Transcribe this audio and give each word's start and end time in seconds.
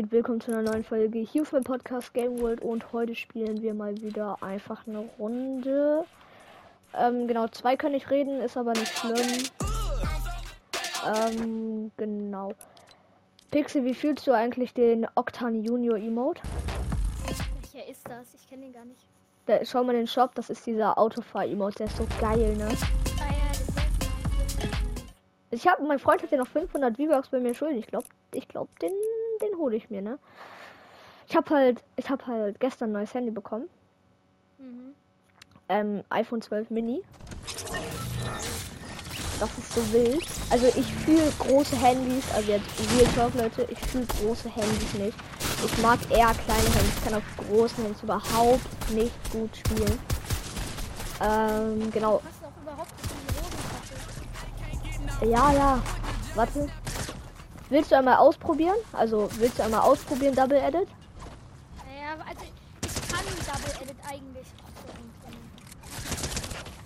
geht? 0.00 0.12
Willkommen 0.12 0.40
zu 0.40 0.50
einer 0.50 0.62
neuen 0.62 0.82
Folge 0.82 1.18
hier 1.18 1.42
auf 1.42 1.52
meinem 1.52 1.64
Podcast 1.64 2.14
Game 2.14 2.40
World 2.40 2.62
und 2.62 2.90
heute 2.92 3.14
spielen 3.14 3.60
wir 3.60 3.74
mal 3.74 3.94
wieder 4.00 4.42
einfach 4.42 4.86
eine 4.86 5.00
Runde. 5.18 6.06
Ähm, 6.98 7.26
genau, 7.26 7.48
zwei 7.48 7.76
können 7.76 7.92
nicht 7.94 8.10
reden, 8.10 8.40
ist 8.40 8.56
aber 8.56 8.72
nicht 8.72 8.96
schlimm. 8.96 9.42
Ähm, 11.06 11.92
genau. 11.98 12.54
Pixel, 13.50 13.84
wie 13.84 13.94
fühlst 13.94 14.26
du 14.26 14.32
eigentlich 14.32 14.72
den 14.72 15.06
Octan 15.16 15.62
Junior 15.62 15.98
Emote? 15.98 16.40
Welcher 17.26 17.86
ist 17.86 18.08
das? 18.08 18.34
Ich 18.34 18.48
kenne 18.48 18.62
den 18.62 18.72
gar 18.72 18.84
nicht. 18.86 19.04
Da, 19.44 19.62
schau 19.66 19.84
mal 19.84 19.92
den 19.92 20.06
Shop, 20.06 20.34
das 20.34 20.48
ist 20.48 20.64
dieser 20.66 20.96
Autofahr-Emote, 20.96 21.78
der 21.78 21.86
ist 21.88 21.96
so 21.98 22.06
geil, 22.20 22.56
ne? 22.56 22.68
Ah 23.20 23.34
Ich 25.50 25.68
habe, 25.68 25.82
mein 25.82 25.98
Freund 25.98 26.22
hat 26.22 26.30
ja 26.30 26.38
noch 26.38 26.48
500 26.48 26.96
V-Bucks 26.96 27.28
bei 27.28 27.40
mir 27.40 27.54
schuldig. 27.54 27.80
Ich 27.80 27.86
glaube, 27.88 28.06
ich 28.32 28.48
glaube, 28.48 28.70
den, 28.80 28.92
den 29.40 29.56
hole 29.58 29.76
ich 29.76 29.90
mir, 29.90 30.02
ne? 30.02 30.18
Ich 31.28 31.36
habe 31.36 31.54
halt, 31.54 31.82
ich 31.96 32.10
habe 32.10 32.26
halt 32.26 32.60
gestern 32.60 32.90
ein 32.90 32.92
neues 32.92 33.14
Handy 33.14 33.30
bekommen. 33.30 33.68
mhm. 34.58 34.94
ähm, 35.68 36.04
iPhone 36.10 36.42
12 36.42 36.70
Mini. 36.70 37.02
Das 39.38 39.56
ist 39.56 39.72
so 39.72 39.92
wild. 39.92 40.26
Also 40.50 40.66
ich 40.66 40.92
fühle 40.96 41.32
große 41.38 41.76
Handys, 41.76 42.24
also 42.34 42.50
jetzt 42.50 42.66
Real 42.94 43.06
Talk 43.14 43.34
Leute, 43.34 43.66
ich 43.70 43.78
fühle 43.78 44.04
große 44.06 44.50
Handys 44.50 44.94
nicht. 44.94 45.16
Ich 45.64 45.78
mag 45.82 45.98
eher 46.10 46.34
kleine 46.34 46.62
Handys, 46.62 46.96
ich 46.98 47.04
kann 47.04 47.14
auf 47.14 47.22
großen 47.36 47.84
Handys 47.84 48.02
überhaupt 48.02 48.90
nicht 48.90 49.32
gut 49.32 49.56
spielen. 49.56 49.98
Ähm, 51.22 51.90
genau. 51.90 52.20
Ja, 55.22 55.52
ja. 55.52 55.82
Warte. 56.34 56.68
Willst 57.70 57.92
du 57.92 57.96
einmal 57.96 58.16
ausprobieren? 58.16 58.74
Also 58.92 59.28
willst 59.36 59.58
du 59.58 59.62
einmal 59.62 59.80
ausprobieren 59.80 60.34
Double 60.34 60.58
Edit? 60.58 60.88
Ja, 61.86 62.14
also 62.28 62.44
ich 62.82 63.08
kann 63.08 63.24
Double 63.24 63.82
Edit 63.82 63.96
eigentlich. 64.08 64.46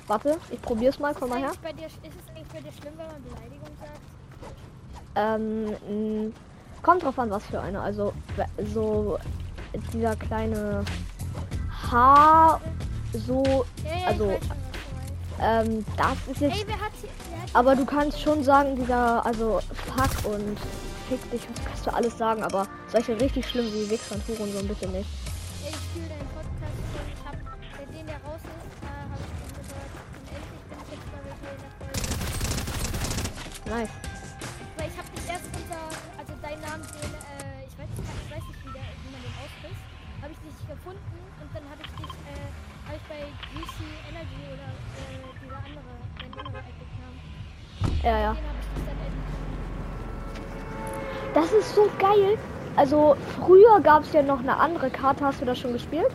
Warte, 0.06 0.36
ich 0.50 0.60
probier's 0.60 0.98
mal, 0.98 1.14
komm 1.14 1.30
mal 1.30 1.38
her. 1.38 1.52
Ist, 1.52 1.62
bei 1.62 1.72
dir, 1.72 1.86
ist 1.86 1.94
es 1.96 2.28
eigentlich 2.28 2.48
bei 2.52 2.60
dir 2.60 2.72
schlimm, 2.72 2.92
wenn 2.98 3.06
man 3.06 3.22
Beleidigung 3.22 3.70
sagt? 3.80 4.00
Ähm, 5.16 6.26
mh, 6.28 6.32
kommt 6.82 7.02
drauf 7.02 7.18
an, 7.18 7.30
was 7.30 7.46
für 7.46 7.60
eine. 7.60 7.80
Also, 7.80 8.12
so 8.74 9.18
dieser 9.94 10.14
kleine 10.16 10.84
Haar, 11.90 12.60
so, 13.14 13.64
Ja, 13.82 13.96
ja, 13.98 14.06
Also, 14.08 14.38
ähm, 15.40 15.84
das 15.96 16.16
ist 16.32 16.40
jetzt. 16.40 16.56
Ey, 16.56 16.64
wer 16.66 16.80
hat 16.80 16.92
hier. 17.00 17.10
Wer 17.30 17.42
hat 17.42 17.50
Aber 17.54 17.76
du 17.76 17.84
kannst 17.84 18.20
schon 18.20 18.42
sagen, 18.44 18.76
dieser, 18.76 19.24
also, 19.24 19.60
fuck 19.86 20.32
und 20.32 20.58
fick 21.08 21.30
dich, 21.30 21.42
das 21.54 21.64
kannst 21.64 21.86
du 21.86 21.94
alles 21.94 22.16
sagen, 22.18 22.42
aber 22.42 22.66
solche 22.90 23.20
richtig 23.20 23.48
schlimm 23.48 23.66
wie 23.66 23.90
Wichser 23.90 24.14
und 24.14 24.26
Huren 24.28 24.52
so 24.52 24.58
ein 24.58 24.68
bisschen 24.68 24.92
nicht. 24.92 25.08
Ich 25.62 25.76
fühle 25.92 26.08
deinen 26.08 26.28
Podcast 26.28 26.76
schon. 26.92 27.06
Ich 27.12 27.24
hab, 27.26 27.36
seitdem 27.76 28.06
der 28.06 28.16
raus 28.16 28.40
ist, 28.40 28.82
äh, 28.82 28.86
habe 28.86 29.22
ich 29.22 29.34
den 29.36 29.52
gehört. 29.68 29.92
Und 30.14 30.28
endlich 30.34 30.60
bin 30.60 30.78
ich 30.80 30.88
jetzt 30.92 31.06
mal 31.12 31.22
mit 31.24 31.36
dir 31.40 31.52
in 31.54 31.60
der 31.60 31.72
Folge. 33.64 33.86
Nice. 33.86 34.03
Ja, 48.04 48.18
ja. 48.18 48.36
Das 51.32 51.50
ist 51.52 51.74
so 51.74 51.88
geil. 51.98 52.38
Also, 52.76 53.16
früher 53.40 53.80
gab 53.80 54.02
es 54.02 54.12
ja 54.12 54.22
noch 54.22 54.40
eine 54.40 54.56
andere 54.56 54.90
Karte. 54.90 55.24
Hast 55.24 55.40
du 55.40 55.44
das 55.44 55.58
schon 55.58 55.72
gespielt? 55.72 56.10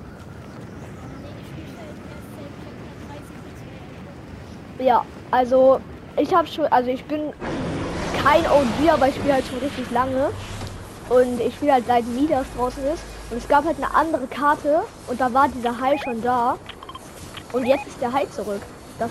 Nee, 1.21 1.29
ich 1.41 1.47
spiele 1.47 1.67
erst 1.77 1.99
seit 2.05 2.49
Chapter 2.61 3.17
30 3.17 3.25
bis 4.77 4.85
Ja, 4.85 5.05
also 5.31 5.81
ich 6.17 6.33
habe 6.33 6.47
schon, 6.47 6.65
also 6.67 6.89
ich 6.89 7.03
bin 7.05 7.33
kein 8.23 8.41
OG, 8.41 8.91
aber 8.93 9.07
ich 9.07 9.15
spiele 9.15 9.33
halt 9.33 9.47
schon 9.47 9.59
richtig 9.59 9.89
lange. 9.91 10.29
Und 11.09 11.39
ich 11.39 11.55
spiele 11.55 11.73
halt 11.73 11.87
seit 11.87 12.05
Midas 12.05 12.45
draußen 12.55 12.83
ist. 12.85 13.03
Und 13.31 13.37
es 13.37 13.47
gab 13.47 13.65
halt 13.65 13.77
eine 13.77 13.93
andere 13.93 14.27
Karte 14.27 14.81
und 15.07 15.19
da 15.19 15.33
war 15.33 15.47
dieser 15.47 15.79
Hai 15.79 15.97
schon 15.97 16.21
da. 16.21 16.57
Und 17.51 17.65
jetzt 17.65 17.87
ist 17.87 18.01
der 18.01 18.13
Hai 18.13 18.25
zurück. 18.25 18.61
Das, 18.99 19.09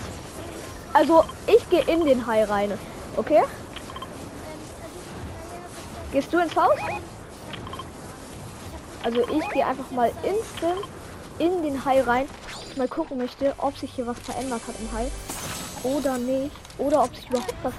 also 0.93 1.23
ich 1.47 1.69
gehe 1.69 1.83
in 1.83 2.05
den 2.05 2.25
Hai 2.25 2.43
rein. 2.43 2.77
Okay? 3.15 3.43
Gehst 6.11 6.33
du 6.33 6.39
ins 6.39 6.55
Haus? 6.55 6.77
Also 9.03 9.21
ich 9.29 9.49
gehe 9.49 9.65
einfach 9.65 9.89
mal 9.91 10.11
instant 10.23 10.81
in 11.37 11.63
den 11.63 11.85
Hai 11.85 12.01
rein. 12.01 12.27
Ich 12.69 12.77
mal 12.77 12.87
gucken 12.87 13.17
möchte, 13.17 13.53
ob 13.57 13.77
sich 13.77 13.93
hier 13.93 14.07
was 14.07 14.19
verändert 14.19 14.61
hat 14.67 14.75
im 14.79 14.91
Hai. 14.91 15.11
Oder 15.83 16.17
nicht. 16.17 16.55
Oder 16.77 17.03
ob 17.03 17.15
sich 17.15 17.29
überhaupt 17.29 17.53
was, 17.63 17.73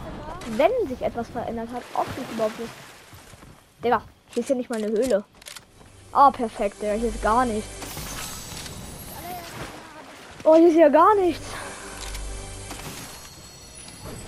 wenn 0.57 0.89
sich 0.89 1.03
etwas 1.03 1.29
verändert 1.29 1.69
hat, 1.73 1.83
ob 1.95 2.07
sich 2.07 2.25
überhaupt 2.33 2.59
was. 2.59 2.69
Digga, 3.85 4.03
hier 4.29 4.43
ist 4.43 4.49
ja 4.49 4.55
nicht 4.55 4.71
mal 4.71 4.83
eine 4.83 4.89
Höhle. 4.89 5.25
Ah, 6.13 6.31
perfekt, 6.31 6.81
Digga, 6.81 6.93
hier 6.93 7.09
ist 7.09 7.23
gar 7.23 7.45
nichts. 7.45 7.69
Oh, 10.45 10.55
hier 10.55 10.69
ist 10.69 10.77
ja 10.77 10.89
gar 10.89 11.15
nichts. 11.17 11.47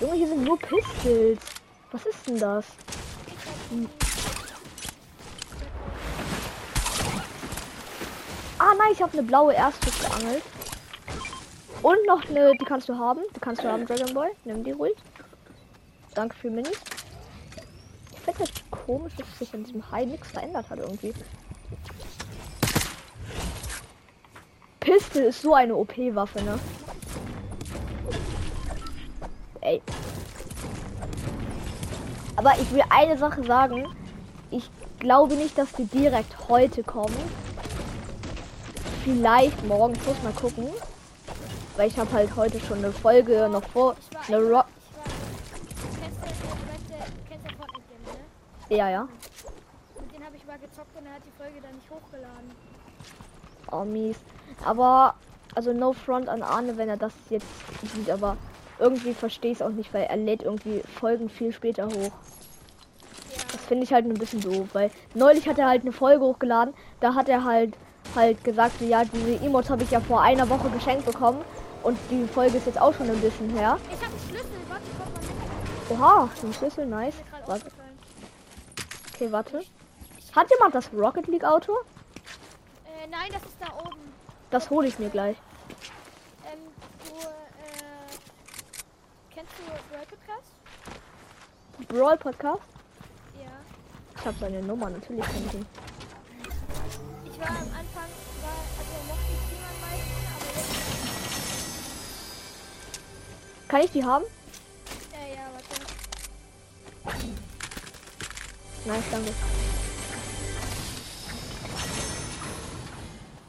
Junge, 0.03 0.17
hier 0.17 0.27
sind 0.27 0.43
nur 0.43 0.59
Pistols. 0.59 1.39
Was 1.93 2.07
ist 2.07 2.27
denn 2.27 2.37
das? 2.41 2.67
Hm. 3.71 3.89
Ah 8.59 8.75
nein, 8.77 8.89
ich 8.91 9.01
habe 9.01 9.13
eine 9.13 9.23
blaue 9.23 9.55
Erstfisch 9.55 10.01
geangelt. 10.01 10.43
Und 11.83 12.05
noch 12.09 12.29
eine, 12.29 12.51
die 12.61 12.65
kannst 12.65 12.89
du 12.89 12.99
haben. 12.99 13.21
Die 13.37 13.39
kannst 13.39 13.63
du 13.63 13.69
haben, 13.69 13.87
Dragon 13.87 14.13
Boy. 14.13 14.31
Nimm 14.45 14.65
die 14.65 14.73
ruhig. 14.73 14.97
Danke 16.17 16.35
für 16.35 16.51
Minis. 16.51 16.81
Ich 18.13 18.19
finde 18.19 18.41
das 18.41 18.51
komisch, 18.73 19.13
dass 19.17 19.39
sich 19.39 19.55
in 19.55 19.63
diesem 19.63 19.89
Hai 19.89 20.05
nichts 20.05 20.33
verändert 20.33 20.69
hat 20.69 20.81
irgendwie. 20.81 21.15
Pistol 24.81 25.23
ist 25.23 25.43
so 25.43 25.55
eine 25.55 25.77
OP-Waffe, 25.77 26.43
ne? 26.43 26.59
Aber 32.45 32.59
ich 32.61 32.73
will 32.73 32.83
eine 32.91 33.17
Sache 33.17 33.45
sagen. 33.45 33.87
Ich 34.51 34.69
glaube 34.99 35.37
nicht, 35.37 35.57
dass 35.57 35.71
die 35.75 35.85
direkt 35.85 36.49
heute 36.49 36.83
kommen. 36.83 37.17
Vielleicht 39.05 39.65
morgen. 39.65 39.95
Ich 39.95 40.05
muss 40.05 40.21
mal 40.25 40.33
gucken. 40.33 40.67
Weil 41.77 41.87
ich 41.87 41.97
habe 41.97 42.11
halt 42.13 42.35
heute 42.35 42.59
schon 42.59 42.79
eine 42.79 42.91
Folge 42.91 43.49
noch 43.49 43.63
vor. 43.69 43.95
Eine 44.27 44.39
Rock. 44.39 44.67
ne? 48.69 48.77
Ja, 48.77 48.91
ja. 48.91 49.09
Mit 50.01 50.13
denen 50.13 50.25
habe 50.27 50.37
ich 50.37 50.45
mal 50.45 50.59
gezockt 50.59 50.97
und 50.99 51.07
er 51.07 51.15
hat 51.15 51.23
die 51.25 51.39
Folge 51.39 51.61
dann 51.63 51.77
nicht 51.77 51.89
hochgeladen. 51.89 52.51
Oh, 53.71 53.85
mies. 53.85 54.17
Aber, 54.65 55.15
also 55.55 55.73
no 55.73 55.93
front 55.93 56.29
an 56.29 56.43
Arne, 56.43 56.77
wenn 56.77 56.89
er 56.89 56.97
das 56.97 57.13
jetzt 57.31 57.47
sieht, 57.95 58.11
aber 58.11 58.37
irgendwie 58.83 59.15
verstehe 59.15 59.53
ich 59.53 59.59
es 59.59 59.63
auch 59.63 59.71
nicht, 59.71 59.95
weil 59.95 60.05
er 60.05 60.17
lädt 60.17 60.43
irgendwie 60.43 60.83
Folgen 60.99 61.31
viel 61.31 61.53
später 61.53 61.87
hoch. 61.87 62.13
Das 63.53 63.65
finde 63.67 63.85
ich 63.85 63.93
halt 63.93 64.05
ein 64.05 64.15
bisschen 64.15 64.41
doof, 64.41 64.69
weil 64.73 64.91
neulich 65.15 65.49
hat 65.49 65.59
er 65.59 65.69
halt 65.69 65.83
eine 65.83 65.93
Folge 65.93 66.25
hochgeladen, 66.25 66.75
da 67.01 67.15
hat 67.15 67.29
er 67.29 67.45
halt 67.45 67.75
halt 68.15 68.43
gesagt, 68.45 68.79
so, 68.79 68.85
ja, 68.85 69.05
diese 69.05 69.45
Emotes 69.45 69.71
habe 69.71 69.83
ich 69.85 69.91
ja 69.91 70.01
vor 70.01 70.21
einer 70.21 70.49
Woche 70.49 70.69
geschenkt 70.71 71.07
bekommen 71.07 71.43
und 71.83 71.99
die 72.11 72.27
Folge 72.27 72.59
ist 72.59 72.67
jetzt 72.67 72.81
auch 72.81 72.95
schon 72.95 73.09
ein 73.09 73.21
bisschen 73.21 73.51
her. 73.51 73.79
Ich 73.91 73.97
habe 73.97 74.13
einen 74.13 74.29
Schlüssel, 74.29 74.59
warte, 74.69 74.85
komm 75.89 75.99
mal. 75.99 76.03
Oha, 76.03 76.29
ein 76.43 76.53
Schlüssel, 76.53 76.87
nice. 76.87 77.15
Warte, 77.47 77.67
okay, 79.15 79.33
warte. 79.33 79.63
Hat 80.35 80.51
jemand 80.51 80.75
das 80.75 80.91
Rocket 80.93 81.27
League 81.27 81.45
Auto? 81.45 81.73
Äh, 82.85 83.09
nein, 83.11 83.31
das 83.33 83.43
ist 83.43 83.57
da 83.61 83.67
oben. 83.79 84.01
Das 84.51 84.71
hole 84.71 84.89
ich 84.89 84.99
mir 84.99 85.09
gleich. 85.11 85.37
Ähm, 86.47 86.59
du, 87.05 87.15
äh, 87.17 87.33
kennst 89.35 89.51
du 89.51 89.51
Brawl 89.67 90.07
Podcast? 90.07 90.53
Brawl 91.89 92.17
Podcast? 92.17 92.63
Ja. 93.41 93.51
Ich 94.19 94.25
habe 94.27 94.37
seine 94.39 94.63
Nummer, 94.63 94.91
natürlich 94.91 95.25
kenn 95.25 95.47
ich 95.47 95.55
ihn. 95.55 95.67
Ich 97.25 97.39
war 97.41 97.49
am 97.49 97.57
Anfang, 97.57 98.09
war, 98.43 98.61
also 98.79 98.95
mochte 99.09 99.33
ich 99.33 99.53
ihn 99.53 99.63
am 99.65 99.79
meisten, 99.81 100.23
aber 100.35 100.51
jetzt, 100.59 100.79
Kann 103.69 103.81
ich 103.83 103.91
die 103.93 104.05
haben? 104.05 104.25
äh, 105.13 105.35
ja, 105.35 105.43
warte. 105.53 105.75
Nice, 108.85 109.05
danke. 109.11 109.33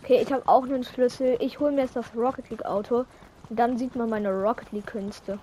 Okay, 0.03 0.21
ich 0.21 0.31
habe 0.31 0.47
auch 0.47 0.63
einen 0.63 0.83
Schlüssel. 0.83 1.37
Ich 1.39 1.59
hole 1.59 1.71
mir 1.71 1.81
jetzt 1.83 1.95
das 1.95 2.05
Rocket 2.15 2.49
League 2.49 2.65
Auto. 2.65 3.05
Und 3.49 3.57
dann 3.59 3.77
sieht 3.77 3.95
man 3.95 4.09
meine 4.09 4.29
Rocket 4.31 4.71
League 4.71 4.85
Künste. 4.87 5.39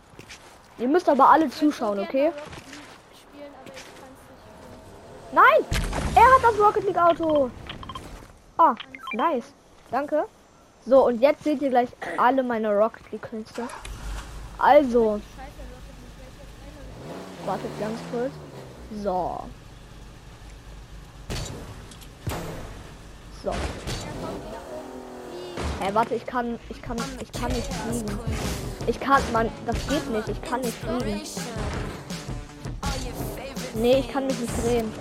Ihr 0.81 0.89
müsst 0.89 1.09
aber 1.11 1.29
alle 1.29 1.51
zuschauen, 1.51 2.01
okay? 2.01 2.33
Nein! 5.31 5.65
Er 6.15 6.23
hat 6.23 6.43
das 6.43 6.59
Rocket 6.59 6.85
League 6.85 6.99
Auto. 6.99 7.51
Ah, 8.57 8.75
nice. 9.13 9.53
Danke. 9.91 10.25
So, 10.87 11.07
und 11.07 11.21
jetzt 11.21 11.45
seht 11.45 11.61
ihr 11.61 11.69
gleich 11.69 11.91
alle 12.17 12.43
meine 12.43 12.75
Rocket 12.75 13.13
League 13.13 13.23
Künste. 13.23 13.69
Also, 14.59 15.21
wartet 17.45 17.81
ganz 17.81 17.99
kurz. 18.11 18.33
So. 19.03 19.45
So. 23.45 23.53
Hä, 25.81 25.91
warte, 25.95 26.15
ich 26.15 26.27
kann, 26.27 26.59
ich 26.69 26.83
kann, 26.83 26.97
ich 27.23 27.33
kann 27.33 27.51
nicht 27.53 27.67
fliegen. 27.73 28.19
Ich 28.87 29.01
kann, 29.01 29.23
man, 29.33 29.49
das 29.67 29.77
geht 29.89 30.11
nicht. 30.11 30.29
Ich 30.29 30.43
kann 30.43 30.61
nicht 30.61 30.77
fliegen. 30.79 31.21
Nee, 33.75 34.01
ich 34.01 34.13
kann 34.13 34.27
mich 34.27 34.39
nicht 34.39 34.53
drehen. 34.65 34.93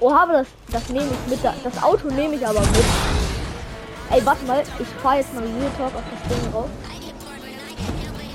Oh, 0.00 0.10
aber 0.12 0.32
das, 0.32 0.46
das 0.70 0.88
nehme 0.88 1.06
ich 1.06 1.30
mit. 1.30 1.44
da- 1.44 1.54
Das 1.62 1.82
Auto 1.82 2.08
nehme 2.08 2.34
ich 2.34 2.46
aber 2.46 2.60
mit. 2.60 2.84
Ey, 4.10 4.24
warte 4.26 4.44
mal, 4.44 4.62
ich 4.78 4.88
fahre 5.02 5.18
jetzt 5.18 5.32
mal 5.32 5.42
Real 5.44 5.70
Talk 5.78 5.94
auf 5.94 6.02
das 6.12 6.28
Ding 6.38 6.52
raus. 6.52 6.68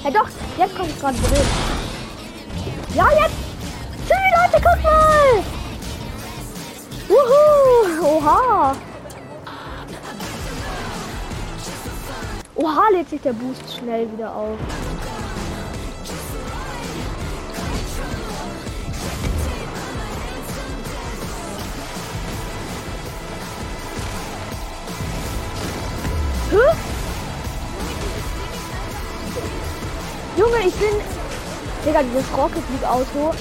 Hey, 0.04 0.14
doch, 0.14 0.28
jetzt 0.58 0.76
kommt 0.76 0.90
es 0.90 1.00
gerade 1.00 1.18
drin. 1.18 1.48
Ja, 2.96 3.10
jetzt! 3.12 3.36
Tschüss, 4.08 4.18
Leute, 4.36 4.64
guck 4.66 4.84
mal! 4.84 5.57
Wuhu! 7.08 8.06
Oha! 8.06 8.76
Oha, 12.56 12.90
lädt 12.92 13.10
sich 13.10 13.22
der 13.22 13.34
Boost 13.34 13.64
schnell 13.78 14.12
wieder 14.12 14.36
auf. 14.36 14.58
Hä? 26.52 26.58
Junge, 30.38 30.60
ich 30.66 30.74
bin. 30.76 30.90
Digga, 31.86 32.04
dieses 32.04 32.38
Rocket 32.38 32.64
League 32.70 32.90
Auto. 32.90 33.34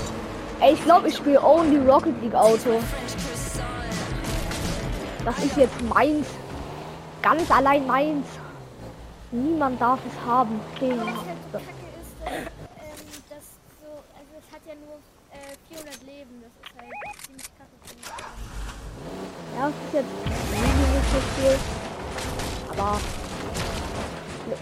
Ey, 0.60 0.74
ich 0.74 0.84
glaube, 0.84 1.08
ich 1.08 1.16
spiele 1.16 1.42
only 1.42 1.78
Rocket 1.78 2.14
League 2.22 2.34
Auto. 2.34 2.80
Das 5.26 5.36
ist 5.44 5.56
jetzt 5.56 5.82
meins. 5.82 6.28
Ganz 7.20 7.50
allein 7.50 7.84
meins. 7.84 8.26
Niemand 9.32 9.80
darf 9.80 9.98
es 10.06 10.24
haben. 10.24 10.60
King. 10.78 11.00
Was 11.00 11.06
halt 11.06 11.16
so 11.52 11.58
kacke 11.58 11.88
ist, 12.00 12.14
dass, 12.22 12.32
ähm, 12.32 13.22
das 13.28 13.44
so, 13.82 13.90
also 14.14 14.32
es 14.38 14.54
hat 14.54 14.62
ja 14.68 14.74
nur 14.76 15.00
äh, 15.32 15.56
400 15.68 16.02
Leben, 16.04 16.44
das 16.44 16.52
ist 16.62 16.78
halt 16.78 16.92
ziemlich 17.26 17.50
kacke. 17.58 17.74
Ja, 19.58 19.68
es 19.68 19.74
ist 19.74 19.94
jetzt 19.94 20.14
nicht 20.94 21.10
so 21.10 21.20
viel. 21.34 21.58
Aber. 22.78 23.00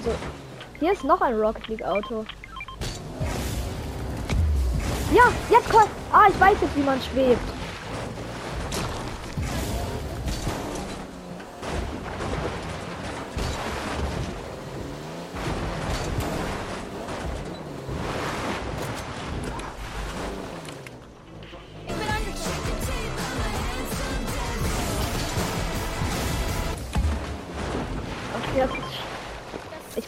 So. 0.02 0.10
Hier 0.80 0.92
ist 0.92 1.04
noch 1.04 1.20
ein 1.20 1.38
Rocket 1.38 1.68
League 1.68 1.84
Auto. 1.84 2.24
Ja, 5.12 5.24
jetzt 5.50 5.68
kommt. 5.68 5.90
Ah, 6.10 6.24
ich 6.30 6.40
weiß 6.40 6.56
jetzt, 6.62 6.74
wie 6.74 6.82
man 6.82 6.98
schwebt. 7.02 7.53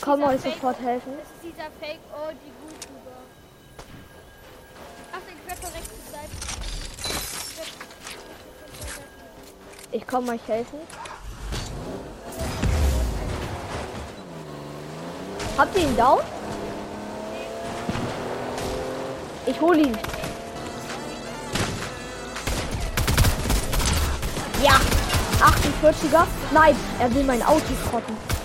Komme 0.06 0.26
euch 0.26 0.40
sofort 0.40 0.80
helfen. 0.80 1.12
Das 1.18 1.26
ist 1.26 1.42
dieser 1.42 1.68
Fake 1.80 1.98
oh 2.14 2.30
die 2.30 2.52
YouTuber. 2.62 3.18
Ach, 5.12 5.18
den 5.28 5.36
Crapper 5.44 5.74
rechts 5.74 5.90
Seite. 6.12 6.30
Ich 9.90 10.06
komme 10.06 10.32
euch 10.32 10.46
helfen. 10.46 10.78
Habt 15.58 15.76
ihr 15.76 15.82
ihn 15.82 15.96
down? 15.96 16.20
Ich 19.46 19.60
hole 19.60 19.80
ihn. 19.80 19.98
Ja, 24.62 24.80
48er. 25.40 26.26
Nein, 26.52 26.76
er 27.00 27.12
will 27.14 27.24
mein 27.24 27.42
Auto 27.42 27.74
schrotten. 27.88 28.35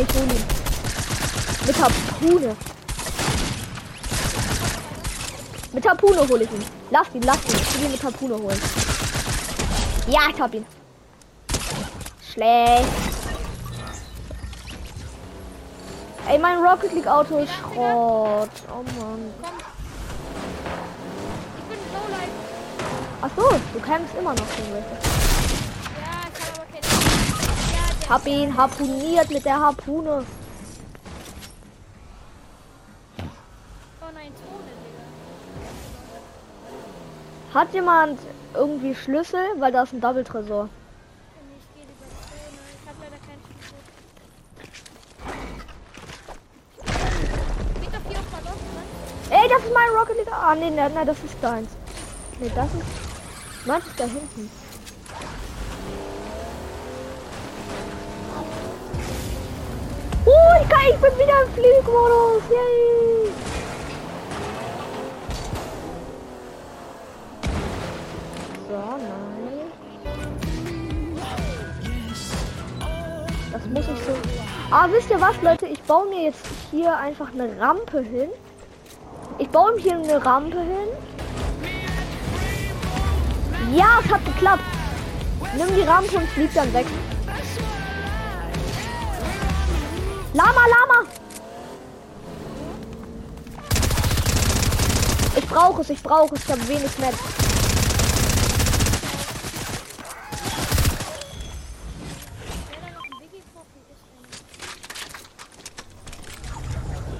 Ich 0.00 0.14
hole 0.14 0.24
ihn. 0.24 0.44
Mit 1.66 1.76
Harpune. 1.82 2.56
Mit 5.72 5.88
Harpune 5.88 6.28
hole 6.28 6.44
ich 6.44 6.52
ihn. 6.52 6.64
Lass 6.90 7.08
ihn, 7.14 7.22
lass 7.22 7.44
ihn. 7.44 7.56
Ich 7.60 7.74
will 7.74 7.84
ihn 7.86 7.92
mit 7.92 8.02
Harpune 8.04 8.34
holen. 8.34 8.60
Ja, 10.06 10.20
ich 10.32 10.40
hab 10.40 10.54
ihn. 10.54 10.64
Schlecht. 12.32 12.88
Ey, 16.28 16.38
mein 16.38 16.58
Rocket 16.58 16.92
League 16.92 17.06
Auto 17.06 17.38
ist 17.38 17.52
Schrott. 17.54 18.50
Oh 18.70 18.84
Mann. 19.00 19.32
Ach 23.20 23.30
so, 23.34 23.50
du 23.72 23.80
kämpfst 23.80 24.14
immer 24.16 24.30
noch 24.30 24.56
gegen 24.56 24.72
welche. 24.74 24.90
Ja, 24.90 26.28
ich 26.32 26.40
habe 26.46 26.54
aber 26.54 26.66
keine. 26.70 26.88
Der 28.08 28.14
Hab 28.14 28.26
ihn 28.26 28.56
harpuniert 28.56 29.30
mit 29.30 29.44
der 29.44 29.60
Harpune. 29.60 30.24
Hat 37.52 37.74
jemand 37.74 38.18
irgendwie 38.54 38.94
Schlüssel? 38.94 39.44
Weil 39.58 39.72
da 39.72 39.82
ist 39.82 39.92
ein 39.92 40.00
Double 40.00 40.24
Tresor. 40.24 40.70
Ich. 41.58 41.82
Ich? 48.10 48.26
Ey, 49.30 49.48
das 49.50 49.62
ist 49.64 49.74
mein 49.74 49.88
Rocket 49.90 50.16
League. 50.16 50.32
Ah, 50.32 50.54
nee, 50.54 50.70
nein, 50.70 50.92
nein, 50.94 51.06
das 51.06 51.22
ist 51.22 51.36
deins. 51.42 51.68
Nee, 52.40 52.50
das 52.54 52.72
ist. 52.72 53.66
Meins 53.66 53.86
ist 53.86 54.00
da 54.00 54.04
hinten. 54.04 54.67
Ich, 60.90 60.96
bin 60.96 61.12
wieder 61.18 61.42
im 61.44 61.52
Flugmodus. 61.52 62.42
Yay. 62.50 63.32
So, 68.68 68.74
nein. 68.74 69.28
Das 73.52 73.64
muss 73.66 73.84
ich 73.84 74.04
so. 74.04 74.12
Ah, 74.70 74.86
wisst 74.90 75.10
ihr 75.10 75.20
was, 75.20 75.40
Leute? 75.42 75.66
Ich 75.66 75.82
baue 75.82 76.08
mir 76.08 76.24
jetzt 76.24 76.46
hier 76.70 76.96
einfach 76.96 77.32
eine 77.32 77.58
Rampe 77.58 78.00
hin. 78.00 78.28
Ich 79.38 79.48
baue 79.48 79.72
mir 79.72 79.80
hier 79.80 79.94
eine 79.94 80.24
Rampe 80.24 80.58
hin. 80.58 80.88
Ja, 83.74 84.00
es 84.04 84.10
hat 84.10 84.24
geklappt. 84.24 84.62
Nimm 85.56 85.74
die 85.74 85.82
Rampe 85.82 86.16
und 86.16 86.28
flieg 86.28 86.52
dann 86.54 86.72
weg. 86.72 86.86
Lama, 90.38 90.60
Lama! 90.68 91.08
Ich 95.34 95.46
brauche 95.48 95.80
es, 95.80 95.90
ich 95.90 96.00
brauche 96.00 96.36
es, 96.36 96.44
ich 96.44 96.48
habe 96.48 96.68
wenig 96.68 96.92
denn? 96.94 97.14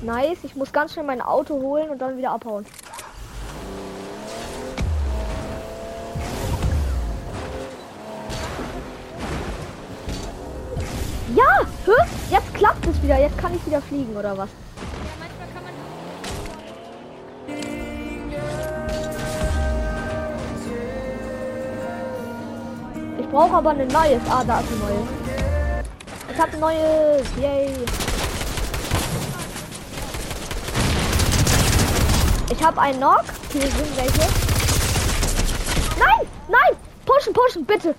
Nice, 0.03 0.39
ich 0.45 0.55
muss 0.55 0.73
ganz 0.73 0.93
schnell 0.93 1.05
mein 1.05 1.21
Auto 1.21 1.61
holen 1.61 1.91
und 1.91 1.99
dann 1.99 2.17
wieder 2.17 2.31
abhauen. 2.31 2.65
Ja, 11.35 11.67
hä? 11.85 12.18
Es 12.89 13.03
wieder. 13.03 13.19
Jetzt 13.19 13.37
kann 13.37 13.55
ich 13.55 13.65
wieder 13.67 13.83
fliegen 13.83 14.17
oder 14.17 14.37
was? 14.39 14.49
Ich 23.19 23.29
brauche 23.29 23.57
aber 23.57 23.71
ein 23.71 23.89
neues. 23.89 24.23
Ah, 24.31 24.43
da 24.47 24.61
ist 24.61 24.71
ein 24.71 24.79
neues. 24.81 25.09
Ich 26.33 26.41
habe 26.41 26.57
neues. 26.57 27.27
Yay. 27.41 27.75
Ich 32.51 32.65
habe 32.65 32.81
einen 32.81 32.99
Knock. 32.99 33.25
Hier 33.53 33.63
sind 33.63 33.97
welche. 33.97 34.29
Nein, 35.99 36.27
nein. 36.49 36.77
Pushen, 37.05 37.33
pushen, 37.35 37.67
bitte. 37.67 37.95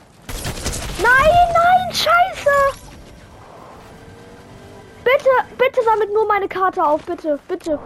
Nein, 1.01 1.53
nein, 1.53 1.93
scheiße. 1.93 2.28
Bitte, 5.69 5.83
sammelt 5.85 6.11
nur 6.11 6.25
meine 6.25 6.47
Karte 6.47 6.83
auf, 6.83 7.03
bitte, 7.03 7.37
bitte. 7.47 7.77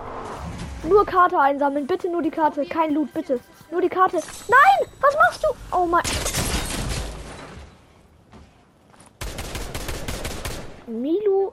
Nur 0.84 1.06
Karte 1.06 1.38
einsammeln, 1.38 1.86
bitte 1.86 2.10
nur 2.10 2.22
die 2.22 2.32
Karte, 2.32 2.66
kein 2.66 2.94
Loot, 2.94 3.14
bitte. 3.14 3.42
Nur 3.72 3.82
die 3.82 3.90
Karte. 3.90 4.22
Nein, 4.48 4.90
was 5.02 5.14
machst 5.16 5.44
du? 5.44 5.50
Oh 5.76 5.86
mein. 5.86 6.02
Milu 10.88 11.52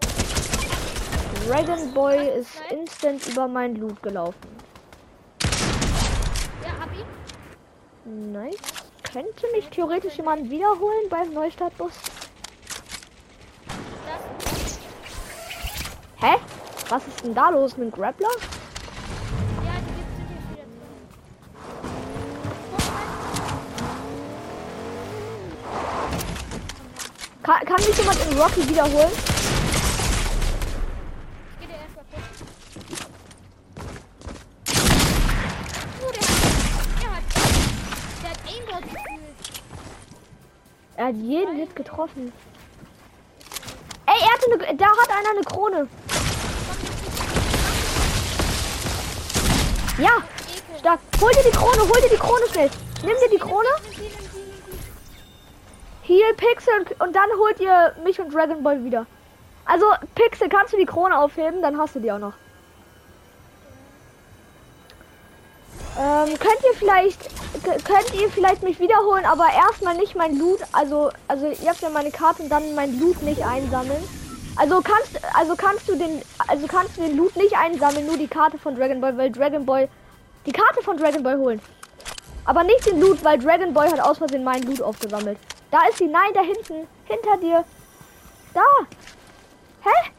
Dragon 1.49 1.93
Boy 1.93 2.29
ist 2.39 2.63
instant 2.71 3.27
über 3.27 3.49
mein 3.49 3.75
Loot 3.75 4.01
gelaufen. 4.01 4.57
Ja, 6.63 6.79
hab 6.81 6.93
ihn. 6.95 8.33
Nice. 8.33 8.57
Könnte 9.03 9.49
mich 9.53 9.69
theoretisch 9.71 10.15
jemand 10.17 10.49
wiederholen 10.49 11.09
beim 11.09 11.33
Neustartbus? 11.33 12.20
Hä? 16.23 16.37
Was 16.91 17.07
ist 17.07 17.25
denn 17.25 17.35
da 17.35 17.49
los 17.49 17.79
mit 17.79 17.91
dem 17.91 17.99
Grappler? 17.99 18.29
Ja, 18.29 19.73
die 19.81 19.95
gibt 19.95 20.17
sind 20.17 20.31
jetzt 20.31 20.51
wieder 20.51 20.65
drin. 20.65 21.01
Kann, 27.43 27.65
kann 27.65 27.77
mich 27.77 27.97
jemand 27.97 28.19
in 28.21 28.39
Rocky 28.39 28.69
wiederholen? 28.69 29.13
Ich 31.53 31.61
geh 31.61 31.67
dir 31.67 31.79
erst 31.81 31.97
mal 31.97 32.05
kurz. 32.13 32.23
Oh, 36.03 36.11
der 36.13 36.21
hat. 36.21 36.43
Der 37.01 37.11
hat. 37.17 37.25
Der 38.23 38.31
hat 38.31 38.41
Aimbot 38.47 38.83
gefühlt. 38.83 39.37
Er 40.97 41.05
hat 41.07 41.15
jeden 41.15 41.57
Hit 41.57 41.75
getroffen. 41.75 42.31
Ey, 44.07 44.21
er 44.21 44.33
hatte 44.35 44.47
eine, 44.69 44.77
da 44.77 44.87
hat 44.87 45.11
einer 45.11 45.31
eine 45.31 45.45
Krone. 45.45 45.89
Ja, 50.01 50.23
stark. 50.79 51.01
Hol 51.21 51.31
dir 51.33 51.43
die 51.43 51.57
Krone, 51.57 51.81
hol 51.81 52.01
dir 52.01 52.09
die 52.09 52.17
Krone 52.17 52.47
schnell. 52.51 52.71
Nimm 53.03 53.17
dir 53.23 53.31
die 53.31 53.39
Krone, 53.39 53.69
heal 56.03 56.35
Pixel 56.35 56.73
und, 56.99 57.15
dann 57.15 57.31
holt 57.39 57.61
ihr 57.61 57.95
mich 58.03 58.19
und 58.19 58.35
Dragon 58.35 58.63
Ball 58.63 58.83
wieder. 58.83 59.07
Also, 59.67 59.87
Pixel, 60.15 60.49
kannst 60.49 60.73
du 60.73 60.79
die 60.79 60.87
Krone 60.87 61.19
aufheben? 61.19 61.61
Dann 61.61 61.79
hast 61.79 61.95
du 61.95 62.01
die 62.01 62.11
auch 62.11 62.19
noch. 62.19 62.33
Ähm, 65.99 66.39
könnt 66.39 66.65
ihr 66.65 66.79
vielleicht, 66.79 67.29
könnt 67.85 68.15
ihr 68.15 68.31
vielleicht 68.31 68.63
mich 68.63 68.81
wiederholen, 68.81 69.27
aber 69.27 69.47
erstmal 69.53 69.97
nicht 69.97 70.15
mein 70.15 70.39
Loot, 70.39 70.61
also, 70.73 71.11
also 71.29 71.47
ihr 71.47 71.69
habt 71.69 71.81
ja 71.81 71.91
meine 71.91 72.11
Karte 72.11 72.43
und 72.43 72.49
dann 72.49 72.75
mein 72.75 72.99
Loot 72.99 73.21
nicht 73.23 73.45
einsammeln. 73.45 74.03
Also 74.61 74.83
kannst, 74.83 75.19
also 75.35 75.57
kannst 75.57 75.89
du 75.89 75.97
den, 75.97 76.21
also 76.47 76.67
kannst 76.67 76.99
du 76.99 77.01
den 77.01 77.17
Loot 77.17 77.35
nicht 77.35 77.57
einsammeln, 77.57 78.07
nur 78.07 78.19
die 78.19 78.29
Karte 78.29 78.59
von 78.59 78.77
Dragon 78.77 79.01
Ball, 79.01 79.17
weil 79.17 79.33
Dragon 79.33 79.65
Ball, 79.65 79.89
die 80.45 80.53
Karte 80.53 80.83
von 80.83 80.99
Dragon 80.99 81.23
Ball 81.23 81.39
holen. 81.39 81.63
Aber 82.45 82.63
nicht 82.63 82.85
den 82.85 83.01
Loot, 83.01 83.25
weil 83.25 83.39
Dragon 83.39 83.73
Ball 83.73 83.91
hat 83.91 84.01
aus 84.01 84.19
Versehen 84.19 84.45
meinen 84.45 84.65
Loot 84.65 84.83
aufgesammelt. 84.83 85.39
Da 85.71 85.87
ist 85.89 85.97
sie, 85.97 86.09
nein, 86.09 86.35
da 86.35 86.43
hinten, 86.43 86.87
hinter 87.05 87.39
dir. 87.39 87.65
Da. 88.53 88.61
Hä? 89.83 90.11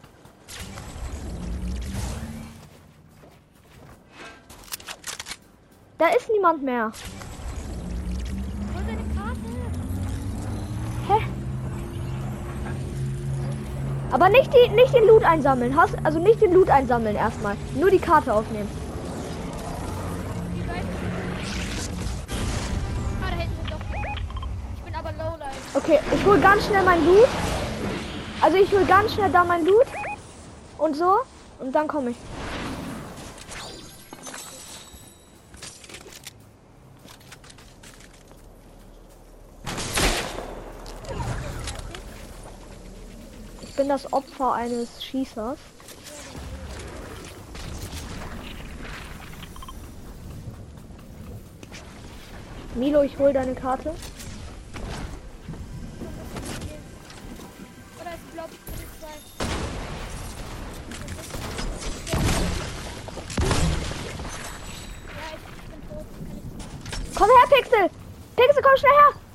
Da 6.00 6.08
ist 6.16 6.32
niemand 6.32 6.64
mehr. 6.64 6.92
Aber 14.12 14.28
nicht, 14.28 14.52
die, 14.54 14.70
nicht 14.76 14.94
den 14.94 15.08
Loot 15.08 15.24
einsammeln. 15.24 15.76
Hast, 15.76 15.96
also 16.04 16.20
nicht 16.20 16.42
den 16.42 16.54
Loot 16.54 16.70
einsammeln 16.70 17.16
erstmal. 17.16 17.56
Nur 17.76 17.90
die 17.90 18.00
Karte 18.00 18.34
aufnehmen. 18.34 18.70
Okay, 25.74 26.00
ich 26.14 26.26
hol 26.26 26.38
ganz 26.40 26.66
schnell 26.66 26.84
mein 26.84 27.06
Loot. 27.06 27.28
Also 28.42 28.58
ich 28.58 28.72
hol 28.74 28.84
ganz 28.86 29.14
schnell 29.14 29.32
da 29.32 29.46
mein 29.46 29.66
Loot. 29.66 29.88
Und 30.78 30.98
so. 30.98 31.20
Und 31.60 31.74
dann 31.74 31.88
komme 31.88 32.12
ich. 32.12 32.18
Das 43.92 44.14
Opfer 44.14 44.54
eines 44.54 45.04
Schießers. 45.04 45.60
Milo, 52.76 53.02
ich 53.02 53.20
hol 53.20 53.34
deine 53.34 53.54
Karte. 53.54 53.94
Komm 67.14 67.30
her, 67.30 67.58
Pixel! 67.58 67.90
Pixel, 68.38 68.64
komm 68.64 68.78
schnell 68.78 68.92
her! 68.94 69.31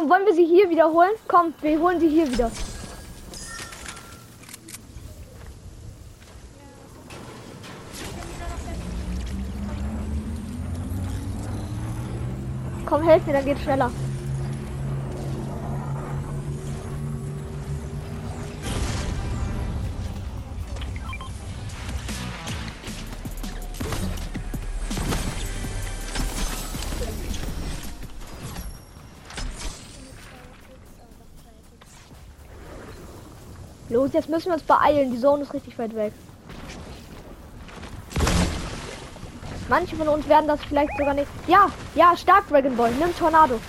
Komm, 0.00 0.08
wollen 0.08 0.24
wir 0.24 0.32
sie 0.32 0.46
hier 0.46 0.70
wiederholen? 0.70 1.10
Komm, 1.28 1.52
wir 1.60 1.78
holen 1.78 2.00
sie 2.00 2.08
hier 2.08 2.26
wieder. 2.26 2.50
Komm, 12.86 13.02
helf 13.02 13.26
mir, 13.26 13.34
dann 13.34 13.44
geht's 13.44 13.60
schneller. 13.60 13.90
Los, 34.10 34.14
jetzt 34.14 34.28
müssen 34.28 34.46
wir 34.46 34.54
uns 34.54 34.62
beeilen. 34.64 35.12
Die 35.12 35.20
Zone 35.20 35.42
ist 35.42 35.54
richtig 35.54 35.78
weit 35.78 35.94
weg. 35.94 36.12
Manche 39.68 39.94
von 39.94 40.08
uns 40.08 40.28
werden 40.28 40.48
das 40.48 40.58
vielleicht 40.68 40.90
sogar 40.98 41.14
nicht. 41.14 41.28
Ja, 41.46 41.68
ja, 41.94 42.16
stark 42.16 42.48
Dragon 42.48 42.76
Ball. 42.76 42.90
Nimm 42.98 43.16
Tornado. 43.16 43.60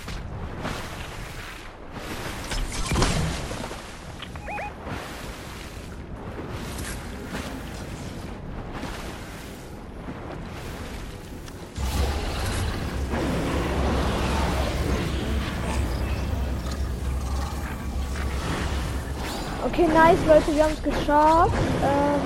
Nice, 20.02 20.18
Leute, 20.26 20.54
wir 20.56 20.64
haben 20.64 20.72
es 20.72 20.82
geschafft. 20.82 21.52
Ähm. 21.82 22.20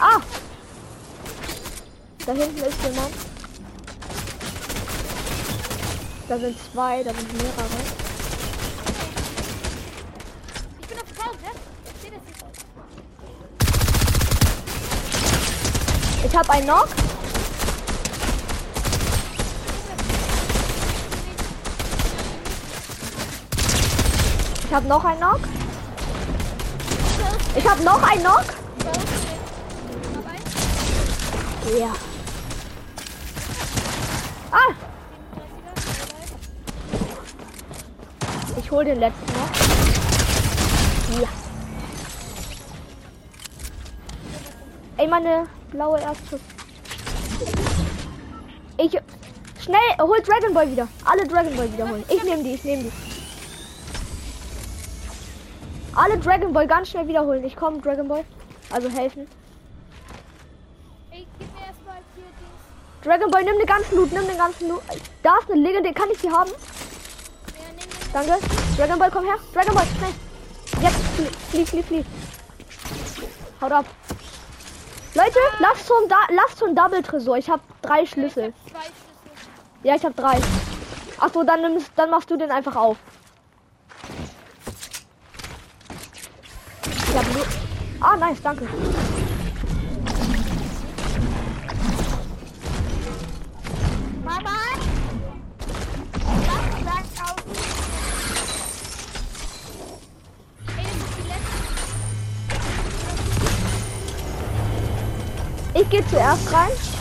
Ah! 0.00 0.20
Da 2.24 2.32
hinten 2.32 2.58
ist 2.58 2.82
jemand. 2.82 3.14
Da 6.28 6.38
sind 6.38 6.56
zwei, 6.72 7.02
da 7.02 7.10
sind 7.10 7.32
mehrere. 7.34 7.80
Ich 10.80 10.86
bin 10.86 10.98
auf 10.98 11.14
Zaun, 11.16 11.36
ne? 11.42 11.50
Ich 16.24 16.36
habe 16.36 16.50
einen 16.50 16.64
Knock. 16.64 16.88
Ich 24.68 24.74
hab 24.74 24.84
noch 24.84 25.02
einen 25.02 25.18
Knock. 25.18 25.40
Ich 27.56 27.66
hab 27.66 27.82
noch 27.82 28.02
einen 28.02 28.20
Knock. 28.20 28.44
Ja. 31.78 31.92
Ah! 34.50 34.74
Ich 38.58 38.70
hol 38.70 38.84
den 38.84 39.00
letzten 39.00 39.26
noch. 39.32 39.48
Ja. 41.18 41.28
Ey, 44.98 45.08
meine 45.08 45.46
blaue 45.70 45.98
Erstschuss. 45.98 46.40
Ich. 48.76 48.98
Schnell, 49.62 49.78
hol 49.98 50.20
Dragon 50.20 50.52
Ball 50.52 50.70
wieder. 50.70 50.88
Alle 51.06 51.26
Dragon 51.26 51.56
Ball 51.56 51.72
wiederholen. 51.72 52.04
Ich 52.10 52.22
nehme 52.22 52.42
die, 52.42 52.52
ich 52.52 52.64
nehme 52.64 52.82
die. 52.82 53.07
Alle 55.98 56.16
Dragon 56.16 56.52
Ball 56.52 56.68
ganz 56.68 56.90
schnell 56.90 57.08
wiederholen. 57.08 57.42
Ich 57.42 57.56
komme, 57.56 57.80
Dragon 57.80 58.06
Ball. 58.06 58.24
Also 58.70 58.88
helfen. 58.88 59.26
Ey, 61.10 61.26
gib 61.40 61.52
mir 61.52 61.66
erstmal 61.66 61.96
hier 62.14 62.22
Dings. 62.38 63.02
Dragon 63.02 63.28
Ball, 63.32 63.42
nimm 63.42 63.58
den 63.58 63.66
ganzen 63.66 63.96
Loot, 63.96 64.12
nimm 64.12 64.24
den 64.28 64.38
ganzen 64.38 64.68
Loot. 64.68 64.82
Da 65.24 65.38
ist 65.38 65.50
eine 65.50 65.60
Legende, 65.60 65.92
kann 65.92 66.08
ich 66.12 66.20
die 66.20 66.30
haben? 66.30 66.50
Ja, 66.50 67.66
nimm 67.70 67.90
den. 67.90 68.12
Danke. 68.12 68.46
Dragon 68.76 68.98
Ball, 69.00 69.10
komm 69.10 69.24
her. 69.24 69.38
Dragon 69.52 69.74
Ball, 69.74 69.86
schnell. 69.86 70.84
Jetzt, 70.84 71.00
flie, 71.16 71.64
flie, 71.64 71.66
flie, 71.66 71.82
flie. 71.82 72.04
Haut 73.60 73.72
ab. 73.72 73.86
Leute, 75.14 75.38
lasst 75.58 75.84
zum, 75.84 76.08
da 76.08 76.18
lasst 76.30 76.58
zum 76.58 76.76
Double 76.76 77.02
Tresor. 77.02 77.38
Ich 77.38 77.50
habe 77.50 77.62
drei 77.82 78.06
Schlüssel. 78.06 78.54
Hab. 78.72 78.82
Ja, 79.82 79.96
ich 79.96 80.04
habe 80.04 80.14
drei. 80.14 80.40
Ach 81.18 81.30
so, 81.34 81.42
dann 81.42 81.60
nimmst, 81.62 81.90
dann 81.96 82.10
machst 82.10 82.30
du 82.30 82.36
den 82.36 82.52
einfach 82.52 82.76
auf. 82.76 82.98
Ich 87.08 87.16
habe 87.16 87.30
nur. 87.32 87.46
Ah, 88.00 88.16
nice, 88.16 88.40
danke. 88.40 88.64
Mama! 94.24 94.50
Was 96.12 96.84
sagt 96.84 97.20
auf? 97.22 97.36
Das. 105.74 105.82
Ich 105.82 105.90
gehe 105.90 106.06
zuerst 106.06 106.52
rein. 106.52 106.97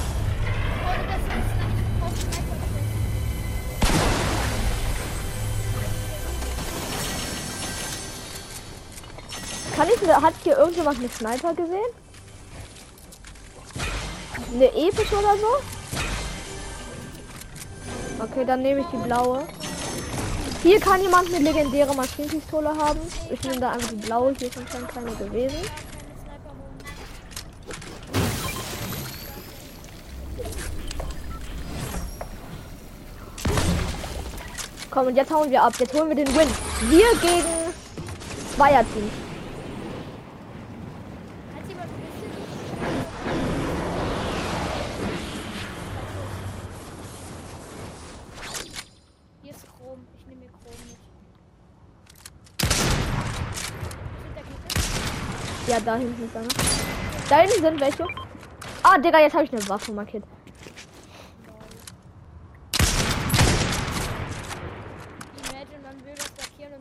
Hat 10.16 10.34
hier 10.44 10.58
irgendjemand 10.58 11.00
eine 11.00 11.10
Sniper 11.10 11.54
gesehen? 11.54 11.92
Eine 14.54 14.68
epische 14.74 15.18
oder 15.18 15.36
so? 15.38 15.48
Okay, 18.24 18.46
dann 18.46 18.62
nehme 18.62 18.82
ich 18.82 18.88
die 18.88 18.98
blaue. 18.98 19.48
Hier 20.64 20.80
kann 20.80 21.02
jemand 21.02 21.28
eine 21.34 21.40
legendäre 21.40 21.94
Maschinenpistole 21.96 22.70
haben. 22.70 23.00
Ich 23.30 23.44
nehme 23.44 23.60
da 23.60 23.72
einfach 23.72 23.90
die 23.90 23.96
blaue. 23.98 24.34
Hier 24.38 24.48
ist 24.48 24.58
anscheinend 24.58 24.90
keine 24.90 25.12
gewesen. 25.12 25.58
Komm, 34.90 35.08
und 35.08 35.16
jetzt 35.16 35.32
hauen 35.32 35.52
wir 35.52 35.62
ab. 35.62 35.74
Jetzt 35.78 35.94
holen 35.94 36.10
wir 36.10 36.16
den 36.16 36.36
Win. 36.36 36.48
Wir 36.90 37.12
gegen 37.22 37.74
Zweierteam. 38.56 39.12
Hat 41.56 41.68
jemand 41.70 41.92
ein 41.92 42.02
bisschen? 42.02 42.32
Hier 49.44 49.52
ist 49.52 49.66
Chrom. 49.78 50.00
Ich 50.18 50.26
nehme 50.26 50.42
mir 50.42 50.50
Chrom 50.50 50.80
mit. 50.88 50.98
Sind 54.24 54.36
da 54.36 54.42
Gegner? 54.42 54.72
Ja, 55.68 55.80
da 55.82 55.96
hinten 55.96 56.24
ist 56.24 56.36
einer. 56.36 56.48
Da 57.30 57.40
hinten 57.40 57.62
sind 57.62 57.80
welche. 57.82 58.06
Ah, 58.84 58.98
Digga, 58.98 59.20
jetzt 59.20 59.34
habe 59.34 59.44
ich 59.44 59.52
eine 59.52 59.68
Waffe 59.68 59.92
markiert. 59.92 60.24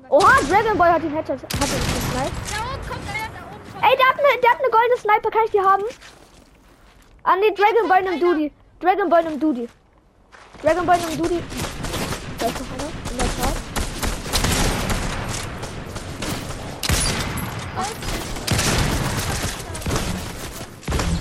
Oha, 0.08 0.40
Dragon 0.48 0.78
Ball 0.78 0.92
hat 0.92 1.02
den 1.02 1.12
Headshot. 1.12 1.42
Hat 1.42 1.52
den 1.52 1.58
gesniped. 1.58 2.32
Da 2.52 2.62
oben 2.62 2.88
kommt 2.88 3.08
einer, 3.08 3.28
da 3.34 3.42
oben 3.50 3.64
kommt 3.72 3.84
Ey, 3.84 3.96
der 3.96 4.06
hat 4.06 4.18
eine, 4.18 4.40
der 4.40 4.50
hat 4.50 4.60
eine 4.60 4.70
goldene 4.70 4.96
Sniper. 5.00 5.30
Kann 5.30 5.42
ich 5.46 5.50
die 5.50 5.60
haben? 5.60 5.82
Ah, 7.24 7.34
nee, 7.40 7.52
Dragon 7.54 7.88
Ball 7.88 8.02
nimm 8.04 8.20
du 8.20 8.34
die. 8.36 8.52
Dragon 8.80 9.10
Ball 9.10 9.24
nimm 9.24 9.40
du 9.40 9.52
die. 9.52 9.68
Dragon 10.62 10.86
Ball 10.86 10.98
nimm 10.98 11.18
du 11.20 11.28
die. 11.28 11.42
Da 12.38 12.46
ist 12.46 12.60
noch 12.60 12.72
einer 12.72 12.90
in 13.10 13.18
der 13.18 13.26
Tat. 13.26 13.56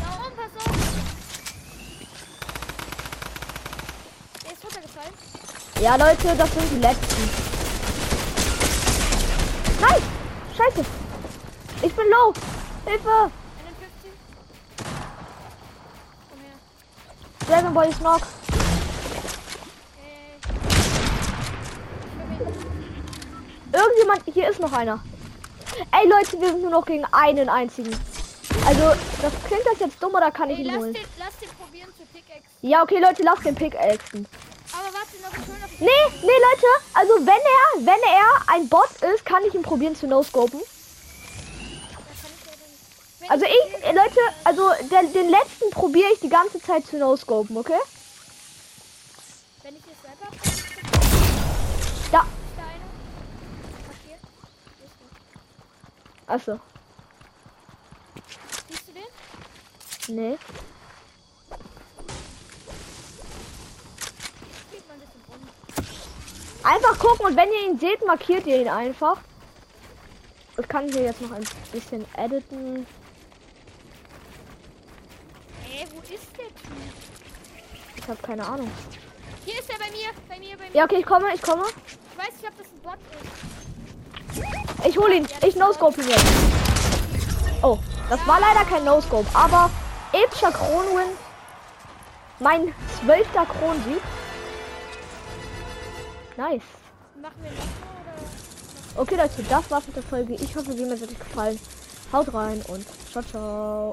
Da 0.01 0.09
oben, 0.15 0.35
pass 0.37 0.53
auf. 0.63 0.75
Der 4.43 4.51
ist 4.51 4.63
runtergefallen. 4.63 5.13
Ja, 5.85 5.95
Leute, 5.97 6.35
das 6.35 6.51
sind 6.51 6.71
die 6.71 6.79
letzten. 6.79 7.29
Nein! 9.79 10.01
Scheiße! 10.57 10.83
Ich 11.83 11.93
bin 11.93 12.05
low! 12.09 12.33
Hilfe! 12.87 13.07
51. 13.07 14.11
Komm 16.27 16.39
her. 16.39 16.57
Dragon 17.47 17.73
Ball 17.75 17.89
ist 17.89 17.99
knock. 17.99 18.21
Ich 22.31 22.39
mit. 22.39 22.55
Irgendjemand, 23.71 24.21
hier 24.33 24.49
ist 24.49 24.59
noch 24.59 24.73
einer. 24.73 24.99
Ey 25.91 26.09
Leute, 26.09 26.41
wir 26.41 26.47
sind 26.47 26.63
nur 26.63 26.71
noch 26.71 26.85
gegen 26.87 27.05
einen 27.11 27.47
einzigen. 27.47 27.95
Also, 28.65 28.99
das 29.21 29.33
klingt 29.47 29.67
das 29.71 29.79
jetzt 29.81 30.01
dumm 30.01 30.15
oder 30.15 30.31
kann 30.31 30.49
ich 30.49 30.57
Ey, 30.57 30.63
ihn 30.63 30.67
lass 30.71 30.77
holen? 30.77 30.93
den, 30.95 31.03
lass 31.19 31.37
den 31.37 31.49
probieren 31.49 31.89
zu 31.95 32.03
Pickaxe. 32.11 32.49
Ja, 32.63 32.81
okay, 32.81 32.97
Leute, 32.99 33.21
lass 33.21 33.39
den 33.41 33.53
Pickaxen. 33.53 34.25
Aber 34.77 34.93
warte 34.93 35.17
noch, 35.21 35.31
ich 35.31 35.47
hol 35.47 35.57
noch. 35.59 35.79
Nee, 35.79 36.03
nee, 36.21 36.39
Leute, 36.49 36.67
also 36.93 37.13
wenn 37.25 37.27
er, 37.27 37.85
wenn 37.85 38.03
er 38.03 38.53
ein 38.53 38.67
Bot 38.67 38.91
ist, 39.13 39.25
kann 39.25 39.43
ich 39.45 39.53
ihn 39.53 39.61
probieren 39.61 39.95
zu 39.95 40.07
no-scopen. 40.07 40.61
Also 43.27 43.45
ich, 43.45 43.85
Leute, 43.85 44.19
also 44.43 44.69
der, 44.91 45.03
den 45.03 45.29
letzten 45.29 45.69
probiere 45.71 46.11
ich 46.13 46.19
die 46.19 46.29
ganze 46.29 46.61
Zeit 46.61 46.85
zu 46.85 46.97
no-scopen, 46.97 47.57
okay? 47.57 47.79
Wenn 49.63 49.75
ich 49.75 49.81
da 52.11 52.19
Da. 52.19 52.25
Achso. 56.27 56.59
Siehst 58.67 58.87
du 58.87 58.91
den? 58.93 60.15
Nee. 60.15 60.37
Geht 64.71 64.87
mal 64.87 64.93
ein 64.93 64.99
bisschen 64.99 65.21
rum. 65.27 65.39
Einfach 66.65 66.97
gucken 66.97 67.27
und 67.27 67.37
wenn 67.37 67.47
ihr 67.51 67.69
ihn 67.69 67.79
seht, 67.79 68.05
markiert 68.07 68.47
ihr 68.47 68.59
ihn 68.59 68.69
einfach. 68.69 69.17
Ich 70.57 70.67
kann 70.67 70.91
hier 70.91 71.03
jetzt 71.03 71.21
noch 71.21 71.31
ein 71.31 71.45
bisschen 71.71 72.03
editen. 72.17 72.87
Ey, 75.71 75.85
wo 75.93 75.99
ist 76.01 76.09
der 76.37 76.47
Typ? 76.47 76.55
Ich 77.95 78.07
habe 78.07 78.19
keine 78.21 78.45
Ahnung. 78.45 78.71
Hier 79.45 79.59
ist 79.59 79.69
er 79.69 79.77
bei 79.77 79.91
mir, 79.91 80.09
bei 80.27 80.39
mir, 80.39 80.57
bei 80.57 80.63
mir. 80.69 80.75
Ja, 80.75 80.85
okay, 80.85 80.97
ich 81.01 81.05
komme, 81.05 81.27
ich 81.35 81.41
komme. 81.41 81.65
Ich 81.85 82.17
weiß 82.17 82.33
nicht, 82.41 82.49
ob 82.49 82.57
das 82.57 82.67
ein 82.67 82.81
Bot 82.81 82.97
ist. 84.33 84.87
Ich 84.87 84.97
hole 84.97 85.15
ihn. 85.17 85.27
Ich 85.45 85.55
no-scope 85.55 86.01
ihn 86.01 86.09
jetzt. 86.09 86.25
Oh, 87.61 87.77
das 88.09 88.25
war 88.25 88.39
leider 88.39 88.65
kein 88.65 88.83
No-Scope, 88.85 89.27
aber 89.33 89.69
epischer 90.13 90.51
Kronwin. 90.51 91.09
Mein 92.39 92.73
zwölfter 92.99 93.45
Kronsieg. 93.45 94.01
Nice. 96.37 96.61
Machen 97.21 97.35
wir 97.41 97.51
noch? 97.51 99.01
Okay, 99.01 99.15
Leute, 99.15 99.43
das 99.49 99.71
war's 99.71 99.87
mit 99.87 99.95
der 99.95 100.03
Folge. 100.03 100.33
Ich 100.35 100.55
hoffe, 100.55 100.73
sie 100.73 100.83
hat 100.85 101.01
euch 101.01 101.19
gefallen. 101.19 101.59
Haut 102.11 102.33
rein 102.33 102.61
und 102.67 102.85
ciao, 103.11 103.23
ciao. 103.23 103.83